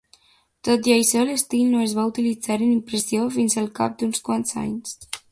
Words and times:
Tot 0.67 0.87
i 0.91 0.93
això, 0.93 1.25
l'estil 1.31 1.67
no 1.73 1.83
es 1.87 1.91
va 1.97 2.05
utilitzar 2.11 2.57
en 2.59 2.63
impressió 2.67 3.27
fins 3.35 3.57
al 3.63 3.69
cap 3.81 3.99
d'uns 3.99 4.23
quants 4.31 4.57
anys. 4.63 4.97